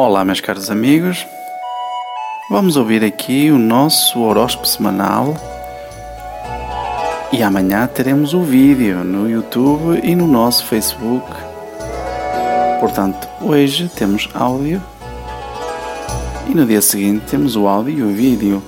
Olá, 0.00 0.24
meus 0.24 0.40
caros 0.40 0.70
amigos. 0.70 1.26
Vamos 2.48 2.76
ouvir 2.76 3.02
aqui 3.02 3.50
o 3.50 3.58
nosso 3.58 4.20
horóscopo 4.20 4.64
semanal. 4.64 5.34
E 7.32 7.42
amanhã 7.42 7.84
teremos 7.88 8.32
o 8.32 8.40
vídeo 8.40 9.02
no 9.02 9.28
YouTube 9.28 10.00
e 10.04 10.14
no 10.14 10.28
nosso 10.28 10.64
Facebook. 10.66 11.26
Portanto, 12.78 13.28
hoje 13.40 13.90
temos 13.96 14.28
áudio 14.34 14.80
e 16.48 16.54
no 16.54 16.64
dia 16.64 16.80
seguinte 16.80 17.26
temos 17.28 17.56
o 17.56 17.66
áudio 17.66 17.98
e 17.98 18.02
o 18.04 18.14
vídeo. 18.14 18.62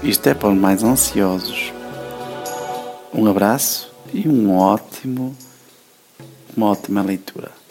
Isto 0.00 0.28
é 0.28 0.34
para 0.34 0.50
os 0.50 0.56
mais 0.56 0.84
ansiosos. 0.84 1.72
Um 3.12 3.28
abraço 3.28 3.92
e 4.14 4.28
um 4.28 4.56
ótimo, 4.56 5.36
uma 6.56 6.68
ótima 6.68 7.02
leitura. 7.02 7.65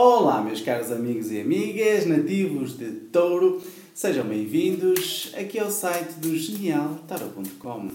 Olá, 0.00 0.40
meus 0.40 0.60
caros 0.60 0.92
amigos 0.92 1.32
e 1.32 1.40
amigas, 1.40 2.06
nativos 2.06 2.78
de 2.78 2.88
Touro, 3.10 3.60
sejam 3.92 4.24
bem-vindos 4.24 5.32
aqui 5.36 5.58
ao 5.58 5.72
site 5.72 6.20
do 6.20 6.36
genialtarot.com. 6.36 7.88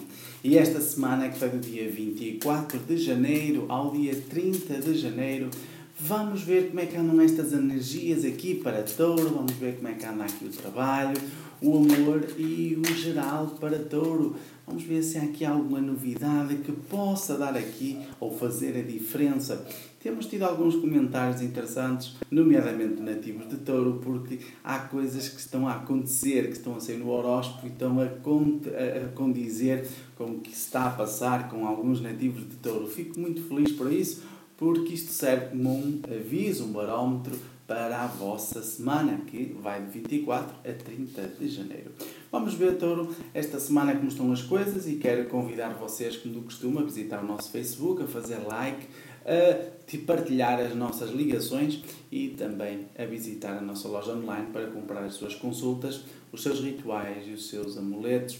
E 0.44 0.58
esta 0.58 0.82
semana, 0.82 1.30
que 1.30 1.40
foi 1.40 1.48
do 1.48 1.60
dia 1.60 1.90
24 1.90 2.78
de 2.80 2.98
janeiro 2.98 3.68
ao 3.70 3.92
dia 3.92 4.14
30 4.30 4.82
de 4.82 4.98
janeiro, 4.98 5.50
vamos 5.98 6.42
ver 6.42 6.68
como 6.68 6.82
é 6.82 6.88
que 6.88 6.98
andam 6.98 7.22
estas 7.22 7.54
energias 7.54 8.26
aqui 8.26 8.56
para 8.56 8.84
Touro, 8.84 9.30
vamos 9.30 9.54
ver 9.54 9.78
como 9.78 9.88
é 9.88 9.94
que 9.94 10.06
anda 10.06 10.26
aqui 10.26 10.44
o 10.44 10.50
trabalho, 10.50 11.18
o 11.62 11.78
amor 11.78 12.28
e 12.38 12.78
o 12.78 12.94
geral 12.94 13.56
para 13.62 13.80
Touro. 13.80 14.36
Vamos 14.68 14.84
ver 14.84 15.04
se 15.04 15.18
há 15.18 15.24
aqui 15.24 15.46
alguma 15.46 15.80
novidade 15.80 16.56
que 16.56 16.74
possa 16.74 17.38
dar 17.38 17.56
aqui 17.56 17.98
ou 18.20 18.38
fazer 18.38 18.78
a 18.78 18.82
diferença. 18.82 19.66
Temos 20.04 20.26
tido 20.26 20.44
alguns 20.44 20.76
comentários 20.76 21.42
interessantes, 21.42 22.14
nomeadamente 22.30 23.02
nativos 23.02 23.48
de 23.48 23.56
touro, 23.56 24.02
porque 24.04 24.38
há 24.62 24.80
coisas 24.80 25.30
que 25.30 25.40
estão 25.40 25.66
a 25.66 25.76
acontecer, 25.76 26.48
que 26.48 26.58
estão 26.58 26.76
a 26.76 26.82
sair 26.82 26.98
no 26.98 27.10
horóscopo 27.10 27.66
e 27.66 27.70
estão 27.70 28.02
a, 28.02 28.04
a 28.04 29.08
condizer 29.16 29.88
com 30.18 30.26
o 30.26 30.40
que 30.42 30.50
se 30.50 30.66
está 30.66 30.88
a 30.88 30.90
passar 30.90 31.50
com 31.50 31.66
alguns 31.66 32.02
nativos 32.02 32.42
de 32.42 32.58
touro. 32.58 32.86
Fico 32.86 33.18
muito 33.18 33.44
feliz 33.44 33.72
por 33.72 33.90
isso, 33.94 34.24
porque 34.58 34.94
isto 34.94 35.10
serve 35.10 35.52
como 35.52 35.74
um 35.74 36.02
aviso, 36.14 36.66
um 36.66 36.74
barómetro 36.74 37.40
para 37.66 38.04
a 38.04 38.08
vossa 38.08 38.62
semana, 38.62 39.22
que 39.26 39.56
vai 39.62 39.82
de 39.86 39.90
24 39.90 40.70
a 40.70 40.74
30 40.74 41.22
de 41.40 41.48
janeiro. 41.48 41.92
Vamos 42.30 42.54
ver, 42.56 42.78
Touro, 42.78 43.16
esta 43.34 43.58
semana 43.58 43.96
como 43.96 44.10
estão 44.10 44.32
as 44.34 44.42
coisas 44.42 44.86
e 44.86 44.96
quero 44.96 45.30
convidar 45.30 45.70
vocês, 45.76 46.18
como 46.18 46.34
do 46.34 46.42
costume, 46.42 46.80
a 46.80 46.84
visitar 46.84 47.24
o 47.24 47.26
nosso 47.26 47.52
Facebook, 47.52 48.04
a 48.04 48.08
fazer 48.08 48.40
like, 48.46 48.86
a 49.26 49.74
partilhar 50.06 50.60
as 50.60 50.76
nossas 50.76 51.10
ligações 51.12 51.82
e 52.12 52.30
também 52.30 52.88
a 52.98 53.06
visitar 53.06 53.58
a 53.58 53.62
nossa 53.62 53.88
loja 53.88 54.14
online 54.14 54.48
para 54.52 54.66
comprar 54.68 55.04
as 55.04 55.14
suas 55.16 55.36
consultas, 55.36 56.04
os 56.32 56.42
seus 56.42 56.60
rituais 56.60 57.28
e 57.28 57.32
os 57.32 57.50
seus 57.50 57.78
amuletos. 57.78 58.40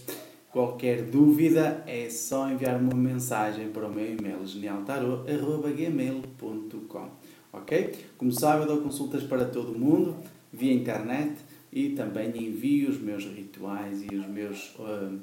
Qualquer 0.50 1.02
dúvida 1.02 1.84
é 1.86 2.10
só 2.10 2.50
enviar 2.50 2.80
uma 2.80 2.94
mensagem 2.94 3.68
para 3.70 3.86
o 3.86 3.92
meu 3.92 4.06
e-mail 4.06 4.44
genialtarot.gmail.com 4.46 7.10
Ok? 7.52 7.94
Como 8.18 8.32
sabe, 8.32 8.62
eu 8.62 8.66
dou 8.66 8.80
consultas 8.80 9.22
para 9.22 9.44
todo 9.44 9.70
o 9.72 9.78
mundo 9.78 10.16
via 10.52 10.72
internet 10.72 11.36
e 11.72 11.90
também 11.90 12.32
envio 12.36 12.90
os 12.90 13.00
meus 13.00 13.24
rituais 13.24 14.02
e 14.02 14.12
os 14.14 14.26
meus, 14.26 14.74
uh, 14.78 15.20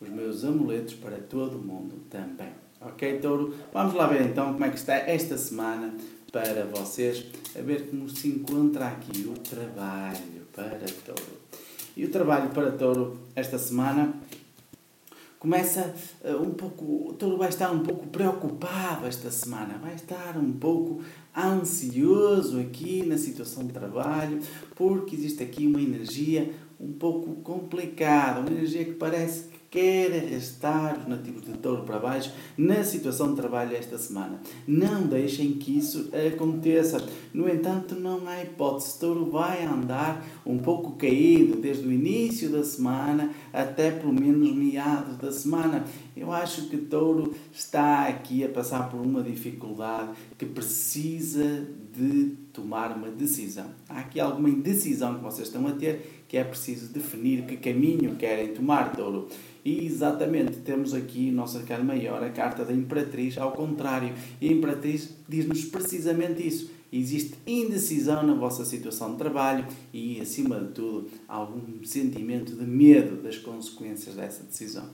os 0.00 0.08
meus 0.08 0.44
amuletos 0.44 0.94
para 0.94 1.18
todo 1.18 1.58
o 1.58 1.62
mundo 1.62 1.96
também. 2.10 2.69
Ok, 2.82 3.18
Touro? 3.18 3.54
Vamos 3.74 3.92
lá 3.92 4.06
ver 4.06 4.22
então 4.22 4.54
como 4.54 4.64
é 4.64 4.70
que 4.70 4.78
está 4.78 4.94
esta 4.94 5.36
semana 5.36 5.94
para 6.32 6.64
vocês, 6.64 7.26
a 7.54 7.60
ver 7.60 7.90
como 7.90 8.08
se 8.08 8.28
encontra 8.28 8.86
aqui 8.86 9.28
o 9.28 9.34
trabalho 9.34 10.46
para 10.50 10.86
Touro. 11.04 11.40
E 11.94 12.06
o 12.06 12.10
trabalho 12.10 12.48
para 12.48 12.72
Touro 12.72 13.20
esta 13.36 13.58
semana 13.58 14.14
começa 15.38 15.94
uh, 16.24 16.42
um 16.42 16.54
pouco, 16.54 17.12
Touro 17.18 17.36
vai 17.36 17.50
estar 17.50 17.70
um 17.70 17.80
pouco 17.80 18.06
preocupado 18.06 19.06
esta 19.06 19.30
semana, 19.30 19.76
vai 19.76 19.94
estar 19.94 20.38
um 20.38 20.50
pouco 20.50 21.02
ansioso 21.36 22.58
aqui 22.60 23.04
na 23.04 23.18
situação 23.18 23.66
de 23.66 23.74
trabalho, 23.74 24.40
porque 24.74 25.14
existe 25.14 25.42
aqui 25.42 25.66
uma 25.66 25.82
energia 25.82 26.50
um 26.80 26.92
pouco 26.92 27.34
complicada, 27.42 28.40
uma 28.40 28.50
energia 28.50 28.84
que 28.84 28.92
parece 28.92 29.44
que 29.44 29.60
quer 29.70 30.24
arrastar 30.26 30.98
os 30.98 31.06
nativos 31.06 31.44
de 31.44 31.52
touro 31.52 31.84
para 31.84 31.98
baixo 31.98 32.32
na 32.58 32.82
situação 32.82 33.30
de 33.30 33.36
trabalho 33.36 33.76
esta 33.76 33.96
semana. 33.98 34.40
Não 34.66 35.06
deixem 35.06 35.52
que 35.52 35.78
isso 35.78 36.10
aconteça. 36.32 37.06
No 37.32 37.48
entanto, 37.48 37.94
não 37.94 38.26
há 38.26 38.42
hipótese. 38.42 38.98
Touro 38.98 39.30
vai 39.30 39.64
andar 39.64 40.26
um 40.44 40.58
pouco 40.58 40.96
caído 40.96 41.60
desde 41.60 41.86
o 41.86 41.92
início 41.92 42.50
da 42.50 42.64
semana 42.64 43.30
até 43.52 43.92
pelo 43.92 44.12
menos 44.12 44.52
meados 44.52 45.16
da 45.18 45.30
semana. 45.30 45.84
Eu 46.16 46.32
acho 46.32 46.68
que 46.68 46.76
Touro 46.76 47.32
está 47.52 48.08
aqui 48.08 48.42
a 48.42 48.48
passar 48.48 48.88
por 48.90 49.00
uma 49.00 49.22
dificuldade 49.22 50.10
que 50.36 50.46
precisa 50.46 51.68
de 51.92 52.36
tomar 52.52 52.96
uma 52.96 53.08
decisão. 53.08 53.66
Há 53.88 54.00
aqui 54.00 54.18
alguma 54.18 54.48
indecisão 54.48 55.16
que 55.16 55.22
vocês 55.22 55.46
estão 55.46 55.66
a 55.66 55.72
ter 55.72 56.19
que 56.30 56.36
é 56.36 56.44
preciso 56.44 56.92
definir 56.92 57.42
que 57.42 57.56
caminho 57.56 58.14
querem 58.14 58.54
tomar, 58.54 58.92
Touro. 58.94 59.26
E 59.64 59.84
exatamente, 59.84 60.58
temos 60.58 60.94
aqui, 60.94 61.28
nosso 61.28 61.58
arcano 61.58 61.84
maior, 61.84 62.22
a 62.22 62.30
carta 62.30 62.64
da 62.64 62.72
Imperatriz, 62.72 63.36
ao 63.36 63.50
contrário. 63.50 64.14
E 64.40 64.48
a 64.48 64.52
Imperatriz 64.52 65.12
diz-nos 65.28 65.64
precisamente 65.64 66.46
isso. 66.46 66.70
Existe 66.92 67.34
indecisão 67.44 68.22
na 68.22 68.34
vossa 68.34 68.64
situação 68.64 69.10
de 69.10 69.18
trabalho 69.18 69.66
e, 69.92 70.20
acima 70.20 70.60
de 70.60 70.68
tudo, 70.68 71.08
algum 71.26 71.82
sentimento 71.82 72.54
de 72.54 72.64
medo 72.64 73.20
das 73.20 73.36
consequências 73.36 74.14
dessa 74.14 74.44
decisão. 74.44 74.88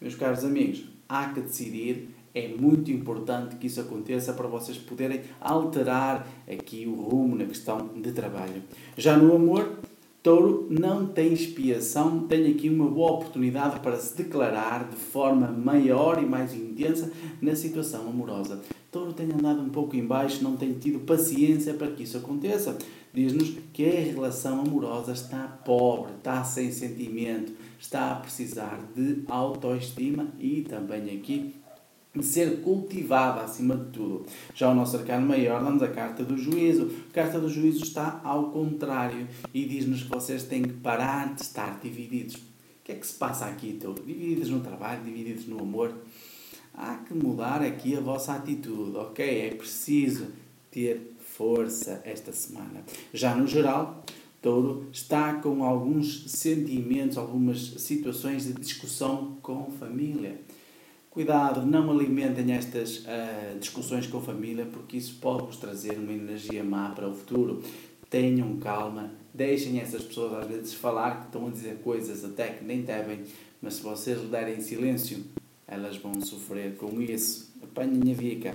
Meus 0.00 0.16
caros 0.16 0.44
amigos, 0.44 0.84
há 1.08 1.28
que 1.28 1.42
decidir. 1.42 2.08
É 2.34 2.48
muito 2.48 2.90
importante 2.90 3.54
que 3.54 3.68
isso 3.68 3.80
aconteça 3.80 4.32
para 4.32 4.48
vocês 4.48 4.76
poderem 4.76 5.20
alterar 5.40 6.28
aqui 6.46 6.86
o 6.88 6.94
rumo 6.94 7.36
na 7.36 7.44
questão 7.44 7.88
de 7.94 8.10
trabalho. 8.10 8.62
Já 8.98 9.16
no 9.16 9.34
amor, 9.34 9.78
Touro 10.26 10.66
não 10.68 11.06
tem 11.06 11.32
expiação, 11.32 12.26
tem 12.26 12.50
aqui 12.50 12.68
uma 12.68 12.90
boa 12.90 13.12
oportunidade 13.12 13.78
para 13.78 13.96
se 13.96 14.16
declarar 14.16 14.88
de 14.90 14.96
forma 14.96 15.46
maior 15.46 16.20
e 16.20 16.26
mais 16.26 16.52
intensa 16.52 17.12
na 17.40 17.54
situação 17.54 18.08
amorosa. 18.08 18.60
Touro 18.90 19.12
tem 19.12 19.26
andado 19.26 19.62
um 19.62 19.68
pouco 19.68 19.94
em 19.94 20.04
baixo, 20.04 20.42
não 20.42 20.56
tem 20.56 20.72
tido 20.72 20.98
paciência 21.06 21.74
para 21.74 21.92
que 21.92 22.02
isso 22.02 22.18
aconteça. 22.18 22.76
Diz-nos 23.14 23.54
que 23.72 23.86
a 23.86 24.00
relação 24.00 24.62
amorosa 24.62 25.12
está 25.12 25.46
pobre, 25.46 26.14
está 26.18 26.42
sem 26.42 26.72
sentimento, 26.72 27.52
está 27.78 28.10
a 28.10 28.16
precisar 28.16 28.80
de 28.96 29.22
autoestima 29.28 30.26
e 30.40 30.62
também 30.62 31.04
aqui 31.04 31.54
de 32.16 32.24
ser 32.24 32.60
cultivada 32.60 33.42
acima 33.42 33.76
de 33.76 33.90
tudo. 33.90 34.26
Já 34.54 34.70
o 34.70 34.74
nosso 34.74 34.96
arcano 34.96 35.26
maior 35.26 35.62
dá-nos 35.62 35.82
a 35.82 35.88
carta 35.88 36.24
do 36.24 36.36
juízo. 36.36 36.90
A 37.10 37.12
carta 37.12 37.38
do 37.38 37.48
juízo 37.48 37.82
está 37.82 38.20
ao 38.24 38.50
contrário 38.50 39.26
e 39.52 39.64
diz-nos 39.64 40.02
que 40.02 40.08
vocês 40.08 40.44
têm 40.44 40.62
que 40.62 40.74
parar 40.74 41.34
de 41.34 41.42
estar 41.42 41.78
divididos. 41.80 42.36
O 42.36 42.40
que 42.84 42.92
é 42.92 42.94
que 42.94 43.06
se 43.06 43.14
passa 43.14 43.46
aqui, 43.46 43.70
então? 43.70 43.94
Divididos 43.94 44.48
no 44.48 44.60
trabalho, 44.60 45.02
divididos 45.02 45.46
no 45.46 45.60
amor? 45.60 45.92
Há 46.72 46.96
que 46.96 47.14
mudar 47.14 47.62
aqui 47.62 47.96
a 47.96 48.00
vossa 48.00 48.34
atitude, 48.34 48.96
ok? 48.96 49.48
É 49.48 49.50
preciso 49.54 50.26
ter 50.70 51.16
força 51.18 52.00
esta 52.04 52.32
semana. 52.32 52.84
Já 53.12 53.34
no 53.34 53.46
geral, 53.46 54.04
Touro 54.40 54.86
está 54.92 55.34
com 55.34 55.64
alguns 55.64 56.30
sentimentos, 56.30 57.18
algumas 57.18 57.58
situações 57.78 58.44
de 58.44 58.52
discussão 58.52 59.36
com 59.42 59.70
família 59.72 60.40
Cuidado, 61.16 61.64
não 61.64 61.90
alimentem 61.90 62.52
estas 62.52 62.98
uh, 62.98 63.58
discussões 63.58 64.06
com 64.06 64.18
a 64.18 64.20
família, 64.20 64.66
porque 64.66 64.98
isso 64.98 65.16
pode 65.18 65.46
vos 65.46 65.56
trazer 65.56 65.96
uma 65.96 66.12
energia 66.12 66.62
má 66.62 66.90
para 66.90 67.08
o 67.08 67.14
futuro. 67.14 67.62
Tenham 68.10 68.58
calma, 68.58 69.10
deixem 69.32 69.80
essas 69.80 70.02
pessoas 70.02 70.34
às 70.34 70.46
vezes 70.46 70.74
falar, 70.74 71.20
que 71.20 71.26
estão 71.28 71.46
a 71.46 71.50
dizer 71.50 71.78
coisas 71.78 72.22
até 72.22 72.48
que 72.48 72.62
nem 72.62 72.82
devem, 72.82 73.20
mas 73.62 73.76
se 73.76 73.82
vocês 73.82 74.20
derem 74.28 74.60
silêncio, 74.60 75.24
elas 75.66 75.96
vão 75.96 76.20
sofrer 76.20 76.76
com 76.76 77.00
isso. 77.00 77.50
Apanhem 77.62 78.12
a 78.12 78.14
vica. 78.14 78.54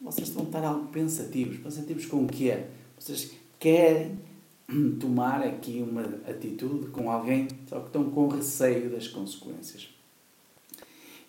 Vocês 0.00 0.28
vão 0.30 0.42
estar 0.42 0.64
algo 0.64 0.88
pensativos. 0.88 1.58
Pensativos 1.58 2.04
com 2.06 2.24
o 2.24 2.26
quê? 2.26 2.64
Vocês 2.98 3.30
querem 3.60 4.18
tomar 4.98 5.40
aqui 5.40 5.86
uma 5.88 6.02
atitude 6.28 6.88
com 6.88 7.08
alguém, 7.08 7.46
só 7.68 7.78
que 7.78 7.86
estão 7.86 8.10
com 8.10 8.26
receio 8.26 8.90
das 8.90 9.06
consequências. 9.06 9.91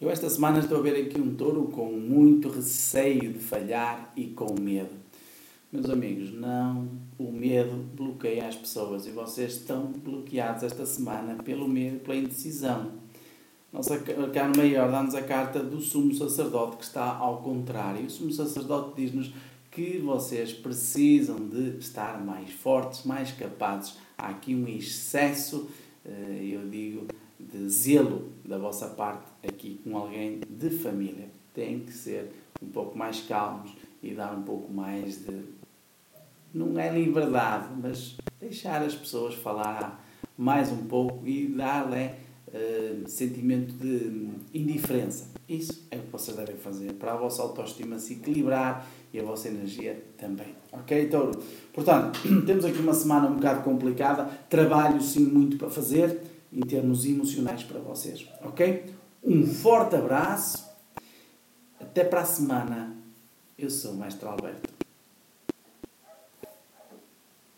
Eu 0.04 0.10
esta 0.10 0.30
semana 0.30 0.60
estou 0.60 0.80
a 0.80 0.82
ver 0.82 1.02
aqui 1.02 1.18
um 1.18 1.34
touro 1.34 1.64
com 1.70 1.90
muito 1.94 2.50
receio 2.50 3.32
de 3.32 3.40
falhar 3.40 4.12
e 4.18 4.26
com 4.26 4.54
medo. 4.60 4.90
Meus 5.72 5.90
amigos, 5.90 6.34
não, 6.34 6.90
o 7.18 7.32
medo 7.32 7.78
bloqueia 7.96 8.50
as 8.50 8.54
pessoas 8.54 9.08
e 9.08 9.12
vocês 9.12 9.54
estão 9.54 9.94
bloqueados 9.94 10.64
esta 10.64 10.86
semana 10.86 11.42
pelo 11.42 11.70
medo 11.70 12.02
pela 12.02 12.18
indecisão. 12.18 12.92
Nossa 13.72 13.94
arcano 13.94 14.58
maior 14.58 14.92
dá-nos 14.92 15.16
a 15.16 15.22
carta 15.22 15.64
do 15.64 15.80
sumo 15.80 16.14
sacerdote 16.14 16.76
que 16.76 16.84
está 16.84 17.16
ao 17.16 17.42
contrário. 17.42 18.06
O 18.06 18.10
sumo 18.10 18.34
sacerdote 18.34 19.02
diz-nos 19.02 19.34
que 19.72 20.00
vocês 20.00 20.52
precisam 20.52 21.38
de 21.48 21.78
estar 21.78 22.22
mais 22.22 22.52
fortes, 22.52 23.06
mais 23.06 23.32
capazes. 23.32 23.96
Há 24.18 24.32
aqui 24.32 24.54
um 24.54 24.68
excesso, 24.68 25.70
eh, 26.04 26.50
eu 26.52 26.68
digo, 26.70 27.08
de 27.52 27.70
zelo 27.70 28.30
da 28.46 28.58
vossa 28.58 28.88
parte 28.88 29.26
aqui 29.48 29.80
com 29.84 29.98
alguém 29.98 30.42
de 30.50 30.70
família. 30.70 31.30
Tem 31.54 31.80
que 31.80 31.92
ser 31.92 32.32
um 32.62 32.68
pouco 32.68 32.98
mais 32.98 33.22
calmos 33.22 33.72
e 34.02 34.14
dar 34.14 34.36
um 34.38 34.44
pouco 34.44 34.72
mais 34.72 35.26
de. 35.26 35.42
Não 36.54 36.80
é 36.80 36.92
liberdade, 36.92 37.70
mas 37.82 38.16
deixar 38.40 38.82
as 38.84 38.94
pessoas 38.94 39.34
falar 39.34 40.04
mais 40.38 40.72
um 40.72 40.86
pouco 40.86 41.28
e 41.28 41.48
dar-lhe 41.48 42.08
uh, 42.08 43.08
sentimento 43.10 43.74
de 43.74 44.30
indiferença. 44.54 45.32
Isso 45.48 45.86
é 45.92 45.98
o 45.98 46.02
que 46.02 46.12
vocês 46.12 46.38
devem 46.38 46.56
fazer 46.56 46.94
para 46.94 47.14
a 47.14 47.18
vossa 47.18 47.42
autoestima 47.42 48.00
se 48.00 48.14
equilibrar 48.14 48.88
e 49.12 49.20
a 49.20 49.24
vossa 49.24 49.48
energia 49.48 50.02
também. 50.18 50.56
Ok, 50.72 51.08
Touro? 51.08 51.40
Portanto, 51.74 52.20
temos 52.46 52.66
aqui 52.66 52.80
uma 52.80 52.94
semana 52.94 53.28
um 53.28 53.36
bocado 53.36 53.64
complicada, 53.64 54.26
trabalho 54.50 55.02
sim 55.02 55.26
muito 55.26 55.58
para 55.58 55.70
fazer 55.70 56.33
em 56.54 56.62
termos 56.62 57.06
emocionais 57.06 57.64
para 57.64 57.80
vocês. 57.80 58.28
Ok? 58.44 58.86
Um 59.24 59.46
forte 59.48 59.96
abraço, 59.96 60.70
até 61.80 62.04
para 62.04 62.22
a 62.22 62.26
semana. 62.26 62.96
Eu 63.58 63.70
sou 63.70 63.92
o 63.92 63.98
Mestre 63.98 64.28
Alberto. 64.28 64.73